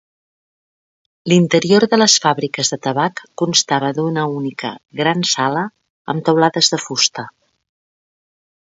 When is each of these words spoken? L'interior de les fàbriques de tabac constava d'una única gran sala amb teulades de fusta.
L'interior 1.31 1.85
de 1.91 1.99
les 1.99 2.15
fàbriques 2.23 2.73
de 2.75 2.79
tabac 2.87 3.23
constava 3.43 3.93
d'una 3.99 4.25
única 4.41 4.75
gran 5.03 5.23
sala 5.35 5.69
amb 6.15 6.27
teulades 6.31 6.75
de 6.75 6.83
fusta. 6.89 7.31